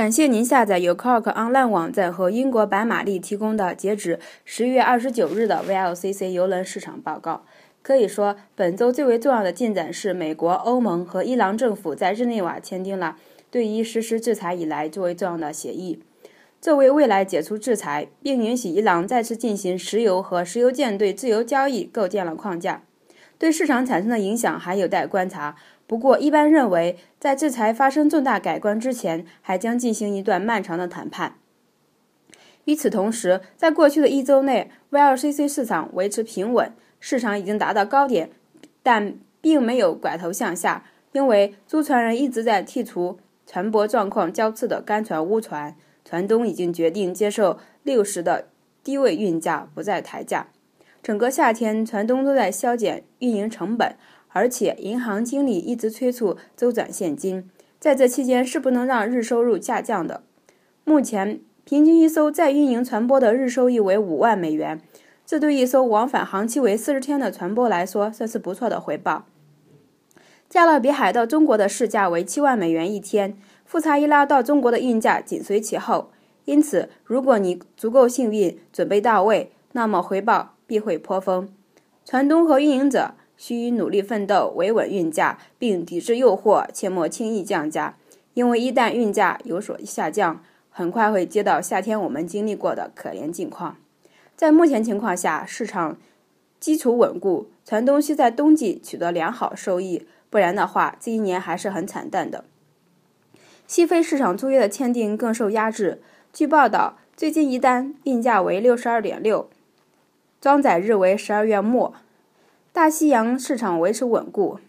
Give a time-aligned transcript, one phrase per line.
[0.00, 7.44] 感谢您下载由 Cork Online 网站和英国白玛丽提供的截止十月二十九日的 VLCC 邮轮市场报告。
[7.82, 13.18] 可以说，本周最为重要的进展是，美国、欧盟和伊朗政府在日内瓦签订了
[13.50, 16.02] 对伊实施制裁以来最为重要的协议。
[16.62, 22.84] 这为未来解除制裁并允许伊朗再次进行石油和石油舰队自由交易构建了框架。
[23.38, 25.56] 对市场产生的影响还有待观察。
[25.90, 31.34] 不过，一般认为，在制裁发生重大改观之前，还将进行一段漫长的谈判。
[32.66, 38.30] 与此同时，在过去的一周内，VLCC 市场维持平稳，市场已经达到高点，
[38.84, 45.74] 但并没有拐头向下，因为租船人一直在剔除船舶状况较次的干船、污船。
[46.04, 48.46] 船东已经决定接受六十的
[48.84, 50.46] 低位运价，不再抬价。
[51.02, 53.96] 整个夏天，船东都在削减运营成本，
[54.32, 57.48] 而且银行经理一直催促周转现金。
[57.78, 60.22] 在这期间，是不能让日收入下降的。
[60.84, 64.80] 目前，平均一艘在运营船舶的日收益为五万美元，
[65.24, 69.24] 这对一艘往返航期为四十天的船舶来说，算是不错的回报。
[70.48, 76.10] 加勒比海到中国的市价为七万美元一天，富查伊拉到中国的运价紧随其后。
[76.44, 80.54] 因此，如果你足够幸运，准备到位，那么回报。
[80.70, 81.48] 必会颇丰，
[82.04, 87.96] 船东和运营者需努力奋斗，维稳运价，并抵制诱惑，切莫轻易降价。
[88.34, 93.78] 因为一旦运价有所下降，很快会接到夏天我们经历过的可怜境况。
[94.36, 95.96] 在目前情况下，市场
[96.60, 102.44] 基础稳固，船东需在冬季取得良好收益，不然的话，这一年还是很惨淡的。
[103.66, 106.02] 西非市场租约的签订更受压制。
[106.30, 109.48] 据报道，最近一单运价为六十二点六。
[110.42, 111.94] 装载日为十二月末，
[112.72, 114.60] 大西洋市场维持稳固。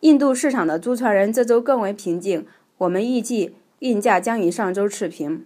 [0.00, 2.46] 印度市场的租船人这周更为平静，
[2.78, 5.44] 我们预计运价将与上周持平。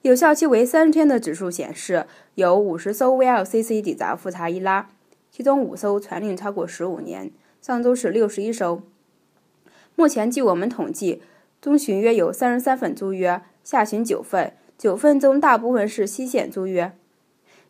[0.00, 4.88] 有效期为三十天的指数显示，有五十艘 VLCC 抵达富查伊拉，
[5.30, 7.30] 其中五艘船龄超过十五年，
[7.60, 8.80] 上周是六十一艘。
[9.94, 11.20] 目前据我们统计，
[11.60, 16.92] 中旬约有三十三份租约，下旬九份，九份中大部分是西线租约。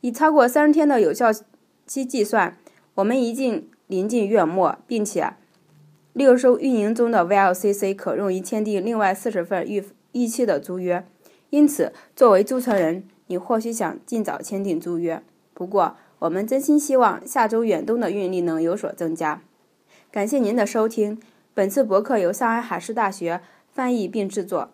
[0.01, 1.33] 以超过三十天的有效
[1.87, 2.57] 期计算，
[2.97, 5.35] 我们已经临近月末，并且
[6.13, 11.05] 六艘运营中的 VLCC 可用于签订另外四十份预预期的租约。
[11.51, 15.23] 因此，作为租车人，你或许想尽早签订租约。
[15.53, 19.43] 不过，我们真心希望下周远东的运力能有所增加。
[20.13, 21.21] 感谢您的收听，
[21.53, 23.41] 本次博客由上海海事大学
[23.73, 24.71] 翻译并制作。